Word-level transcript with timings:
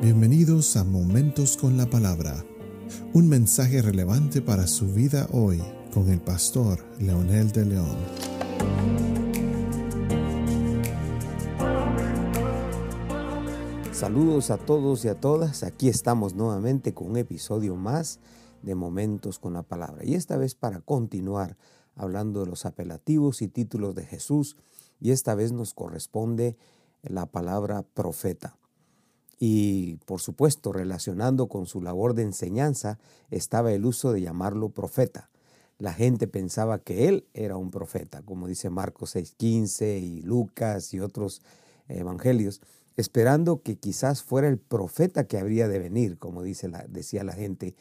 Bienvenidos 0.00 0.76
a 0.76 0.84
Momentos 0.84 1.56
con 1.56 1.76
la 1.76 1.86
Palabra, 1.86 2.44
un 3.14 3.28
mensaje 3.28 3.82
relevante 3.82 4.40
para 4.40 4.68
su 4.68 4.86
vida 4.86 5.26
hoy 5.32 5.60
con 5.92 6.08
el 6.08 6.20
pastor 6.20 6.78
Leonel 7.00 7.50
de 7.50 7.64
León. 7.64 7.96
Saludos 13.90 14.52
a 14.52 14.58
todos 14.58 15.04
y 15.04 15.08
a 15.08 15.18
todas, 15.18 15.64
aquí 15.64 15.88
estamos 15.88 16.36
nuevamente 16.36 16.94
con 16.94 17.10
un 17.10 17.16
episodio 17.16 17.74
más 17.74 18.20
de 18.62 18.76
Momentos 18.76 19.40
con 19.40 19.54
la 19.54 19.64
Palabra 19.64 20.04
y 20.04 20.14
esta 20.14 20.36
vez 20.36 20.54
para 20.54 20.80
continuar 20.80 21.56
hablando 21.96 22.44
de 22.44 22.46
los 22.46 22.66
apelativos 22.66 23.42
y 23.42 23.48
títulos 23.48 23.96
de 23.96 24.06
Jesús 24.06 24.56
y 25.00 25.10
esta 25.10 25.34
vez 25.34 25.50
nos 25.50 25.74
corresponde 25.74 26.56
la 27.02 27.26
palabra 27.26 27.82
profeta. 27.82 28.58
Y 29.38 29.96
por 30.04 30.20
supuesto, 30.20 30.72
relacionando 30.72 31.46
con 31.46 31.66
su 31.66 31.80
labor 31.80 32.14
de 32.14 32.22
enseñanza, 32.22 32.98
estaba 33.30 33.72
el 33.72 33.84
uso 33.84 34.12
de 34.12 34.20
llamarlo 34.20 34.70
profeta. 34.70 35.30
La 35.78 35.92
gente 35.92 36.26
pensaba 36.26 36.80
que 36.80 37.06
él 37.08 37.24
era 37.34 37.56
un 37.56 37.70
profeta, 37.70 38.22
como 38.22 38.48
dice 38.48 38.68
Marcos 38.68 39.14
6:15 39.14 40.00
y 40.00 40.22
Lucas 40.22 40.92
y 40.92 40.98
otros 40.98 41.40
evangelios, 41.86 42.60
esperando 42.96 43.62
que 43.62 43.76
quizás 43.76 44.24
fuera 44.24 44.48
el 44.48 44.58
profeta 44.58 45.28
que 45.28 45.38
habría 45.38 45.68
de 45.68 45.78
venir, 45.78 46.18
como 46.18 46.42
dice 46.42 46.68
decía 46.88 47.22
la 47.22 47.32
gente. 47.32 47.76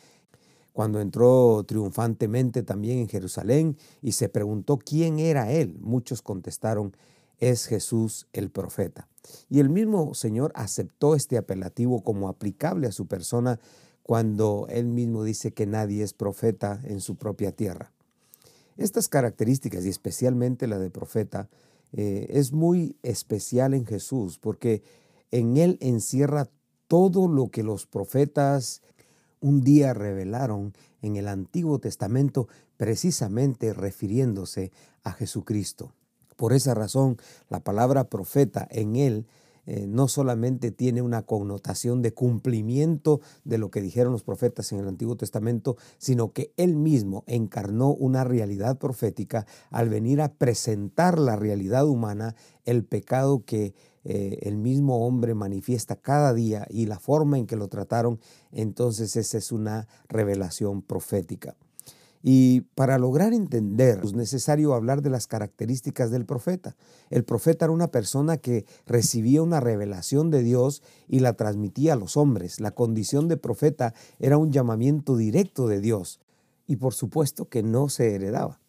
Cuando 0.74 1.02
entró 1.02 1.64
triunfantemente 1.68 2.62
también 2.62 3.00
en 3.00 3.10
Jerusalén 3.10 3.78
y 4.04 4.12
se 4.12 4.30
preguntó 4.30 4.78
quién 4.78 5.18
era 5.18 5.52
él, 5.52 5.76
muchos 5.82 6.22
contestaron, 6.22 6.96
es 7.40 7.66
Jesús 7.66 8.28
el 8.34 8.50
profeta. 8.50 9.08
Y 9.50 9.60
el 9.60 9.70
mismo 9.70 10.14
Señor 10.14 10.52
aceptó 10.56 11.16
este 11.16 11.38
apelativo 11.38 12.04
como 12.04 12.30
aplicable 12.30 12.88
a 12.88 12.92
su 12.92 13.08
persona 13.08 13.60
cuando 14.04 14.68
él 14.70 14.86
mismo 14.88 15.24
dice 15.24 15.52
que 15.52 15.66
nadie 15.66 16.04
es 16.04 16.14
profeta 16.14 16.82
en 16.86 17.02
su 17.02 17.16
propia 17.16 17.52
tierra. 17.52 17.92
Estas 18.78 19.10
características, 19.10 19.86
y 19.86 19.90
especialmente 19.90 20.68
la 20.68 20.80
de 20.80 20.90
profeta, 20.90 21.50
eh, 21.94 22.28
es 22.30 22.54
muy 22.54 22.96
especial 23.04 23.74
en 23.74 23.86
Jesús 23.86 24.40
porque 24.40 24.84
en 25.32 25.58
él 25.58 25.78
encierra 25.82 26.48
todo 26.88 27.28
lo 27.28 27.50
que 27.50 27.64
los 27.64 27.86
profetas 27.86 28.82
un 29.40 29.62
día 29.62 29.94
revelaron 29.94 30.74
en 31.02 31.16
el 31.16 31.28
Antiguo 31.28 31.80
Testamento, 31.80 32.48
precisamente 32.78 33.74
refiriéndose 33.74 34.72
a 35.04 35.12
Jesucristo. 35.12 35.94
Por 36.38 36.54
esa 36.54 36.74
razón, 36.74 37.18
la 37.50 37.60
palabra 37.60 38.06
profeta 38.06 38.66
en 38.72 38.96
él 38.96 39.28
eh, 39.66 39.86
no 39.86 40.08
solamente 40.08 40.72
tiene 40.72 41.02
una 41.02 41.24
connotación 41.24 42.02
de 42.02 42.14
cumplimiento 42.14 43.20
de 43.44 43.58
lo 43.58 43.70
que 43.70 43.82
dijeron 43.82 44.14
los 44.14 44.24
profetas 44.24 44.72
en 44.72 44.80
el 44.80 44.88
Antiguo 44.88 45.18
Testamento, 45.18 45.76
sino 45.98 46.32
que 46.32 46.54
él 46.56 46.78
mismo 46.78 47.26
encarnó 47.28 47.90
una 47.90 48.24
realidad 48.24 48.78
profética 48.78 49.46
al 49.70 49.90
venir 49.90 50.22
a 50.22 50.32
presentar 50.32 51.20
la 51.20 51.36
realidad 51.36 51.86
humana, 51.86 52.36
el 52.64 52.86
pecado 52.86 53.44
que 53.44 53.74
eh, 54.06 54.40
el 54.44 54.56
mismo 54.58 55.06
hombre 55.06 55.34
manifiesta 55.34 55.98
cada 55.98 56.34
día 56.34 56.66
y 56.70 56.86
la 56.86 56.98
forma 56.98 57.38
en 57.38 57.46
que 57.46 57.58
lo 57.58 57.68
trataron, 57.68 58.22
entonces 58.54 59.18
esa 59.18 59.38
es 59.38 59.52
una 59.52 59.90
revelación 60.08 60.82
profética. 60.82 61.58
Y 62.24 62.62
para 62.76 62.98
lograr 62.98 63.34
entender 63.34 64.02
es 64.04 64.14
necesario 64.14 64.74
hablar 64.74 65.02
de 65.02 65.10
las 65.10 65.28
características 65.28 66.12
del 66.12 66.26
profeta. 66.26 66.76
El 67.10 67.24
profeta 67.24 67.66
era 67.66 67.74
una 67.74 67.90
persona 67.90 68.38
que 68.38 68.66
recibía 68.86 69.42
una 69.42 69.60
revelación 69.60 70.32
de 70.32 70.44
Dios 70.44 70.82
y 71.08 71.20
la 71.20 71.34
transmitía 71.34 71.94
a 71.94 71.98
los 71.98 72.18
hombres. 72.18 72.60
La 72.60 72.72
condición 72.72 73.28
de 73.28 73.38
profeta 73.38 73.94
era 74.20 74.38
un 74.38 74.52
llamamiento 74.52 75.16
directo 75.16 75.68
de 75.68 75.80
Dios 75.80 76.20
y 76.68 76.76
por 76.76 76.94
supuesto 76.94 77.50
que 77.50 77.64
no 77.64 77.90
se 77.90 78.14
heredaba. 78.14 78.60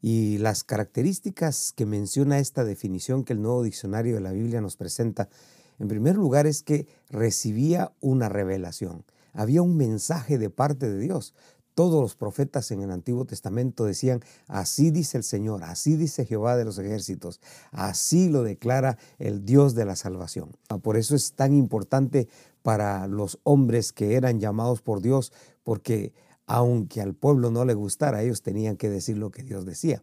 Y 0.00 0.36
las 0.38 0.64
características 0.64 1.72
que 1.74 1.86
menciona 1.86 2.38
esta 2.38 2.64
definición 2.64 3.24
que 3.24 3.32
el 3.32 3.42
nuevo 3.42 3.62
diccionario 3.62 4.14
de 4.14 4.20
la 4.20 4.32
Biblia 4.32 4.60
nos 4.60 4.76
presenta, 4.76 5.30
en 5.78 5.88
primer 5.88 6.16
lugar 6.16 6.46
es 6.46 6.62
que 6.62 6.86
recibía 7.08 7.92
una 8.00 8.28
revelación. 8.28 9.04
Había 9.32 9.62
un 9.62 9.76
mensaje 9.76 10.38
de 10.38 10.48
parte 10.48 10.88
de 10.88 11.00
Dios. 11.00 11.34
Todos 11.74 12.00
los 12.00 12.14
profetas 12.14 12.70
en 12.70 12.82
el 12.82 12.92
Antiguo 12.92 13.24
Testamento 13.24 13.84
decían, 13.84 14.20
así 14.46 14.92
dice 14.92 15.18
el 15.18 15.24
Señor, 15.24 15.64
así 15.64 15.96
dice 15.96 16.24
Jehová 16.24 16.56
de 16.56 16.64
los 16.64 16.78
ejércitos, 16.78 17.40
así 17.72 18.28
lo 18.28 18.44
declara 18.44 18.96
el 19.18 19.44
Dios 19.44 19.74
de 19.74 19.84
la 19.84 19.96
salvación. 19.96 20.56
Ah, 20.68 20.78
por 20.78 20.96
eso 20.96 21.16
es 21.16 21.32
tan 21.32 21.52
importante 21.52 22.28
para 22.62 23.08
los 23.08 23.40
hombres 23.42 23.92
que 23.92 24.14
eran 24.14 24.38
llamados 24.38 24.82
por 24.82 25.02
Dios, 25.02 25.32
porque 25.64 26.12
aunque 26.46 27.00
al 27.00 27.14
pueblo 27.14 27.50
no 27.50 27.64
le 27.64 27.74
gustara, 27.74 28.22
ellos 28.22 28.42
tenían 28.42 28.76
que 28.76 28.88
decir 28.88 29.18
lo 29.18 29.30
que 29.30 29.42
Dios 29.42 29.66
decía. 29.66 30.02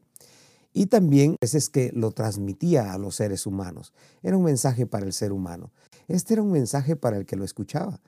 Y 0.74 0.88
también 0.88 1.38
es 1.40 1.70
que 1.70 1.92
lo 1.94 2.12
transmitía 2.12 2.94
a 2.94 2.98
los 2.98 3.16
seres 3.16 3.46
humanos. 3.46 3.94
Era 4.24 4.38
un 4.38 4.44
mensaje 4.44 4.86
para 4.86 5.06
el 5.06 5.14
ser 5.14 5.32
humano. 5.32 5.72
Este 6.08 6.34
era 6.34 6.44
un 6.44 6.52
mensaje 6.52 6.96
para 6.96 7.18
el 7.18 7.26
que 7.26 7.36
lo 7.36 7.46
escuchaba 7.46 8.00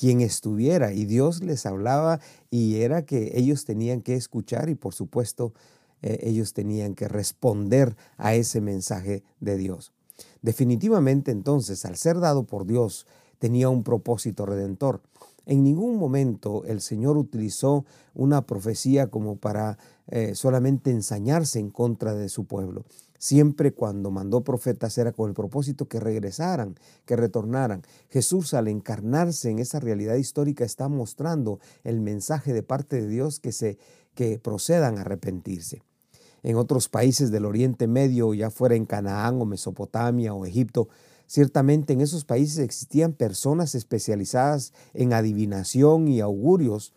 quien 0.00 0.22
estuviera 0.22 0.94
y 0.94 1.04
Dios 1.04 1.42
les 1.42 1.66
hablaba 1.66 2.20
y 2.50 2.76
era 2.76 3.04
que 3.04 3.32
ellos 3.34 3.66
tenían 3.66 4.00
que 4.00 4.14
escuchar 4.14 4.70
y 4.70 4.74
por 4.74 4.94
supuesto 4.94 5.52
eh, 6.00 6.20
ellos 6.22 6.54
tenían 6.54 6.94
que 6.94 7.06
responder 7.06 7.94
a 8.16 8.34
ese 8.34 8.62
mensaje 8.62 9.22
de 9.40 9.58
Dios. 9.58 9.92
Definitivamente 10.40 11.32
entonces, 11.32 11.84
al 11.84 11.96
ser 11.96 12.18
dado 12.18 12.44
por 12.44 12.66
Dios, 12.66 13.06
tenía 13.38 13.68
un 13.68 13.82
propósito 13.82 14.46
redentor. 14.46 15.02
En 15.46 15.64
ningún 15.64 15.96
momento 15.96 16.64
el 16.64 16.80
Señor 16.80 17.16
utilizó 17.16 17.84
una 18.14 18.46
profecía 18.46 19.08
como 19.08 19.36
para 19.36 19.78
eh, 20.08 20.34
solamente 20.34 20.90
ensañarse 20.90 21.58
en 21.58 21.70
contra 21.70 22.14
de 22.14 22.28
su 22.28 22.44
pueblo. 22.44 22.84
Siempre 23.18 23.72
cuando 23.72 24.10
mandó 24.10 24.42
profetas 24.42 24.96
era 24.96 25.12
con 25.12 25.28
el 25.28 25.34
propósito 25.34 25.86
que 25.88 26.00
regresaran, 26.00 26.76
que 27.04 27.16
retornaran. 27.16 27.82
Jesús 28.08 28.54
al 28.54 28.66
encarnarse 28.66 29.50
en 29.50 29.58
esa 29.58 29.78
realidad 29.78 30.14
histórica 30.14 30.64
está 30.64 30.88
mostrando 30.88 31.60
el 31.84 32.00
mensaje 32.00 32.54
de 32.54 32.62
parte 32.62 33.00
de 33.00 33.08
Dios 33.08 33.38
que, 33.38 33.52
se, 33.52 33.76
que 34.14 34.38
procedan 34.38 34.96
a 34.96 35.02
arrepentirse. 35.02 35.82
En 36.42 36.56
otros 36.56 36.88
países 36.88 37.30
del 37.30 37.44
Oriente 37.44 37.86
Medio, 37.86 38.32
ya 38.32 38.50
fuera 38.50 38.74
en 38.74 38.86
Canaán 38.86 39.40
o 39.40 39.44
Mesopotamia 39.44 40.32
o 40.32 40.46
Egipto, 40.46 40.88
ciertamente 41.30 41.92
en 41.92 42.00
esos 42.00 42.24
países 42.24 42.58
existían 42.58 43.12
personas 43.12 43.76
especializadas 43.76 44.72
en 44.94 45.12
adivinación 45.12 46.08
y 46.08 46.18
augurios, 46.18 46.92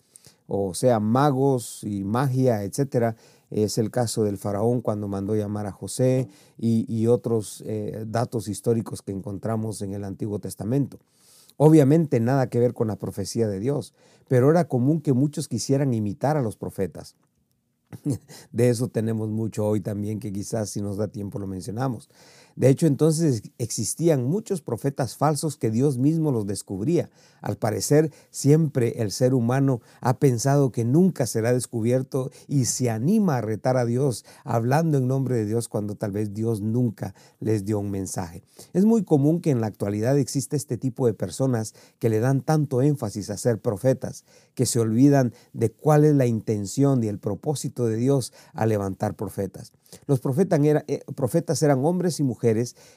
o 0.48 0.74
sea, 0.74 1.00
magos 1.00 1.84
y 1.84 2.04
magia, 2.04 2.64
etcétera, 2.64 3.16
es 3.52 3.78
el 3.78 3.92
caso 3.92 4.24
del 4.24 4.40
faraón 4.40 4.82
cuando 4.82 5.08
mandó 5.08 5.36
llamar 5.36 5.68
a 5.68 5.72
José 5.72 6.30
y, 6.58 7.06
otros 7.06 7.64
eh, 7.68 8.06
datos 8.08 8.48
históricos 8.48 9.04
que 9.04 9.12
encontramos 9.12 9.84
en 9.84 9.94
el 9.94 10.04
Antiguo 10.04 10.40
Testamento. 10.40 10.98
Obviamente 11.56 12.20
nada 12.20 12.50
que 12.50 12.60
ver 12.60 12.74
con 12.74 12.88
la 12.88 12.96
profecía 12.96 13.48
de 13.48 13.60
Dios, 13.60 13.94
pero 14.28 14.50
era 14.50 14.68
común 14.68 15.02
que 15.02 15.14
muchos 15.14 15.48
quisieran 15.48 15.94
imitar 15.94 16.38
a 16.38 16.42
los 16.42 16.58
profetas. 16.58 17.16
De 18.52 18.70
eso 18.70 18.88
tenemos 18.88 19.30
mucho 19.30 19.68
hoy 19.68 19.80
también, 19.80 20.20
que 20.20 20.34
quizás 20.34 20.72
si 20.72 20.82
nos 20.82 20.98
da 20.98 21.08
tiempo 21.08 21.38
lo 21.38 21.46
mencionamos. 21.46 22.10
De 22.56 22.70
hecho, 22.70 22.86
entonces 22.88 23.44
existían 23.58 24.26
muchos 24.26 24.62
profetas 24.62 25.16
falsos 25.16 25.58
que 25.58 25.72
Dios 25.72 25.98
mismo 25.98 26.32
los 26.32 26.46
descubría. 26.46 27.10
Al 27.42 27.58
parecer, 27.58 28.12
siempre 28.32 29.02
el 29.02 29.12
ser 29.12 29.34
humano 29.34 29.82
ha 30.02 30.18
pensado 30.20 30.72
que 30.72 30.86
nunca 30.86 31.26
será 31.26 31.52
descubierto 31.52 32.32
y 32.48 32.66
se 32.66 32.90
anima 32.90 33.38
a 33.38 33.42
retar 33.42 33.76
a 33.76 33.86
Dios 33.86 34.24
hablando 34.44 34.98
en 34.98 35.08
nombre 35.08 35.36
de 35.36 35.46
Dios 35.46 35.68
cuando 35.68 35.96
tal 35.96 36.12
vez 36.12 36.34
Dios 36.34 36.62
nunca 36.62 37.16
les 37.40 37.66
dio 37.66 37.80
un 37.80 37.92
mensaje. 37.92 38.44
Es 38.74 38.86
muy 38.86 39.04
común 39.04 39.42
que 39.42 39.52
en 39.52 39.60
la 39.60 39.68
actualidad 39.68 40.18
exista 40.18 40.56
este 40.56 40.78
tipo 40.78 41.08
de 41.08 41.14
personas 41.14 41.74
que 42.00 42.10
le 42.10 42.20
dan 42.20 42.42
tanto 42.42 42.82
énfasis 42.82 43.30
a 43.30 43.38
ser 43.38 43.60
profetas, 43.60 44.26
que 44.54 44.66
se 44.66 44.80
olvidan 44.80 45.34
de 45.54 45.72
cuál 45.72 46.06
es 46.06 46.16
la 46.16 46.26
intención 46.26 47.04
y 47.04 47.08
el 47.08 47.20
propósito 47.20 47.88
de 47.88 47.98
Dios 47.98 48.32
a 48.54 48.66
levantar 48.66 49.16
profetas. 49.16 49.74
Los 50.08 50.20
eh, 50.20 51.04
profetas, 51.16 51.62
eran 51.64 51.86
hombres 51.86 52.20
y 52.20 52.24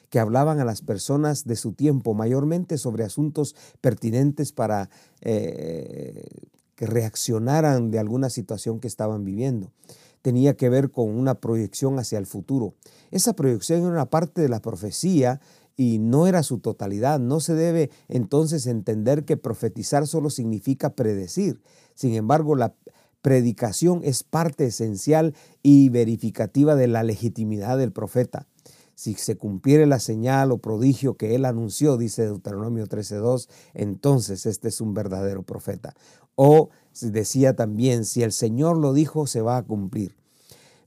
que 0.09 0.19
hablaban 0.19 0.59
a 0.59 0.65
las 0.65 0.81
personas 0.81 1.45
de 1.45 1.55
su 1.55 1.73
tiempo, 1.73 2.13
mayormente 2.13 2.77
sobre 2.77 3.03
asuntos 3.03 3.55
pertinentes 3.81 4.51
para 4.51 4.89
eh, 5.21 6.27
que 6.75 6.85
reaccionaran 6.85 7.91
de 7.91 7.99
alguna 7.99 8.29
situación 8.29 8.79
que 8.79 8.87
estaban 8.87 9.23
viviendo. 9.23 9.71
Tenía 10.21 10.57
que 10.57 10.69
ver 10.69 10.91
con 10.91 11.09
una 11.09 11.35
proyección 11.35 11.99
hacia 11.99 12.19
el 12.19 12.25
futuro. 12.25 12.73
Esa 13.11 13.33
proyección 13.33 13.81
era 13.81 13.89
una 13.89 14.09
parte 14.09 14.41
de 14.41 14.49
la 14.49 14.61
profecía 14.61 15.39
y 15.77 15.99
no 15.99 16.27
era 16.27 16.43
su 16.43 16.59
totalidad. 16.59 17.19
No 17.19 17.39
se 17.39 17.53
debe 17.53 17.91
entonces 18.09 18.67
entender 18.67 19.23
que 19.23 19.37
profetizar 19.37 20.07
solo 20.07 20.29
significa 20.29 20.95
predecir. 20.95 21.61
Sin 21.93 22.13
embargo, 22.13 22.55
la, 22.55 22.75
predicación 23.27 24.01
es 24.05 24.23
parte 24.23 24.67
esencial 24.67 25.35
y 25.61 25.89
verificativa 25.89 26.75
de 26.75 26.87
la 26.87 27.03
legitimidad 27.03 27.77
del 27.77 27.91
profeta. 27.91 28.47
Si 28.97 29.13
se 29.13 29.37
cumpliere 29.37 29.85
la 29.85 29.99
señal 29.99 30.51
o 30.51 30.57
prodigio 30.57 31.17
que 31.17 31.35
él 31.35 31.45
anunció, 31.45 31.97
dice 31.97 32.23
Deuteronomio 32.23 32.87
13.2, 32.87 33.47
entonces 33.75 34.47
este 34.47 34.69
es 34.69 34.81
un 34.81 34.95
verdadero 34.95 35.43
profeta. 35.43 35.93
O 36.33 36.71
decía 36.99 37.55
también, 37.55 38.05
si 38.05 38.23
el 38.23 38.31
Señor 38.31 38.75
lo 38.77 38.93
dijo, 38.93 39.27
se 39.27 39.41
va 39.41 39.57
a 39.57 39.61
cumplir. 39.61 40.15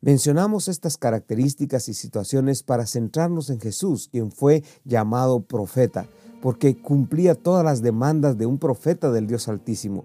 Mencionamos 0.00 0.66
estas 0.66 0.96
características 0.96 1.88
y 1.88 1.94
situaciones 1.94 2.64
para 2.64 2.84
centrarnos 2.86 3.48
en 3.48 3.60
Jesús, 3.60 4.08
quien 4.10 4.32
fue 4.32 4.64
llamado 4.84 5.42
profeta, 5.42 6.08
porque 6.42 6.76
cumplía 6.76 7.36
todas 7.36 7.64
las 7.64 7.80
demandas 7.80 8.36
de 8.36 8.46
un 8.46 8.58
profeta 8.58 9.12
del 9.12 9.28
Dios 9.28 9.46
Altísimo. 9.46 10.04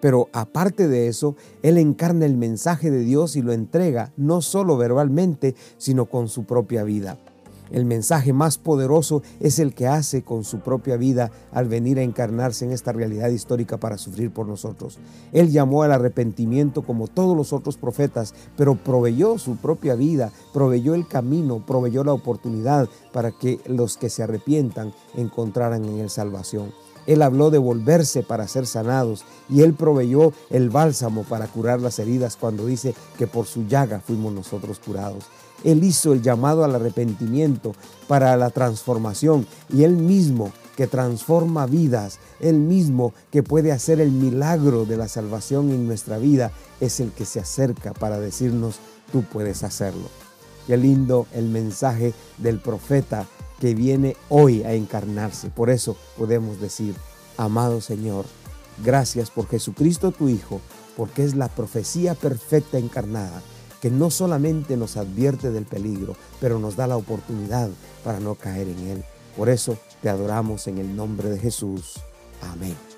Pero 0.00 0.28
aparte 0.32 0.88
de 0.88 1.06
eso, 1.06 1.36
Él 1.62 1.78
encarna 1.78 2.26
el 2.26 2.36
mensaje 2.36 2.90
de 2.90 3.04
Dios 3.04 3.36
y 3.36 3.42
lo 3.42 3.52
entrega 3.52 4.12
no 4.16 4.42
solo 4.42 4.76
verbalmente, 4.76 5.54
sino 5.78 6.06
con 6.06 6.28
su 6.28 6.46
propia 6.46 6.82
vida. 6.82 7.16
El 7.70 7.84
mensaje 7.84 8.32
más 8.32 8.58
poderoso 8.58 9.22
es 9.40 9.58
el 9.58 9.74
que 9.74 9.86
hace 9.86 10.22
con 10.22 10.44
su 10.44 10.60
propia 10.60 10.96
vida 10.96 11.30
al 11.52 11.68
venir 11.68 11.98
a 11.98 12.02
encarnarse 12.02 12.64
en 12.64 12.72
esta 12.72 12.92
realidad 12.92 13.30
histórica 13.30 13.78
para 13.78 13.98
sufrir 13.98 14.30
por 14.30 14.46
nosotros. 14.46 14.98
Él 15.32 15.50
llamó 15.50 15.82
al 15.82 15.92
arrepentimiento 15.92 16.82
como 16.82 17.08
todos 17.08 17.36
los 17.36 17.52
otros 17.52 17.76
profetas, 17.76 18.34
pero 18.56 18.74
proveyó 18.74 19.38
su 19.38 19.56
propia 19.56 19.94
vida, 19.94 20.30
proveyó 20.52 20.94
el 20.94 21.08
camino, 21.08 21.64
proveyó 21.66 22.04
la 22.04 22.12
oportunidad 22.12 22.88
para 23.12 23.32
que 23.32 23.60
los 23.66 23.96
que 23.96 24.10
se 24.10 24.22
arrepientan 24.22 24.92
encontraran 25.16 25.84
en 25.84 25.98
él 25.98 26.10
salvación. 26.10 26.83
Él 27.06 27.22
habló 27.22 27.50
de 27.50 27.58
volverse 27.58 28.22
para 28.22 28.48
ser 28.48 28.66
sanados 28.66 29.24
y 29.48 29.62
Él 29.62 29.74
proveyó 29.74 30.32
el 30.50 30.70
bálsamo 30.70 31.24
para 31.24 31.46
curar 31.46 31.80
las 31.80 31.98
heridas 31.98 32.36
cuando 32.36 32.66
dice 32.66 32.94
que 33.18 33.26
por 33.26 33.46
su 33.46 33.66
llaga 33.66 34.00
fuimos 34.00 34.32
nosotros 34.32 34.80
curados. 34.84 35.24
Él 35.62 35.82
hizo 35.82 36.12
el 36.12 36.22
llamado 36.22 36.64
al 36.64 36.74
arrepentimiento 36.74 37.74
para 38.06 38.36
la 38.36 38.50
transformación 38.50 39.46
y 39.72 39.84
Él 39.84 39.96
mismo 39.96 40.52
que 40.76 40.86
transforma 40.86 41.66
vidas, 41.66 42.18
Él 42.40 42.56
mismo 42.56 43.14
que 43.30 43.42
puede 43.42 43.72
hacer 43.72 44.00
el 44.00 44.10
milagro 44.10 44.84
de 44.84 44.96
la 44.96 45.08
salvación 45.08 45.70
en 45.70 45.86
nuestra 45.86 46.18
vida, 46.18 46.50
es 46.80 47.00
el 47.00 47.12
que 47.12 47.24
se 47.24 47.40
acerca 47.40 47.92
para 47.94 48.18
decirnos, 48.18 48.76
tú 49.12 49.22
puedes 49.22 49.62
hacerlo. 49.62 50.08
Qué 50.66 50.76
lindo 50.76 51.26
el 51.32 51.48
mensaje 51.48 52.14
del 52.38 52.58
profeta 52.58 53.26
que 53.60 53.74
viene 53.74 54.16
hoy 54.28 54.62
a 54.62 54.72
encarnarse. 54.74 55.50
Por 55.50 55.70
eso 55.70 55.96
podemos 56.16 56.60
decir, 56.60 56.94
amado 57.36 57.80
Señor, 57.80 58.24
gracias 58.82 59.30
por 59.30 59.48
Jesucristo 59.48 60.12
tu 60.12 60.28
Hijo, 60.28 60.60
porque 60.96 61.24
es 61.24 61.34
la 61.34 61.48
profecía 61.48 62.14
perfecta 62.14 62.78
encarnada, 62.78 63.42
que 63.80 63.90
no 63.90 64.10
solamente 64.10 64.76
nos 64.76 64.96
advierte 64.96 65.50
del 65.50 65.66
peligro, 65.66 66.16
pero 66.40 66.58
nos 66.58 66.76
da 66.76 66.86
la 66.86 66.96
oportunidad 66.96 67.68
para 68.02 68.20
no 68.20 68.34
caer 68.34 68.68
en 68.68 68.78
él. 68.88 69.04
Por 69.36 69.48
eso 69.48 69.76
te 70.02 70.08
adoramos 70.08 70.66
en 70.68 70.78
el 70.78 70.94
nombre 70.94 71.28
de 71.28 71.38
Jesús. 71.38 72.00
Amén. 72.40 72.93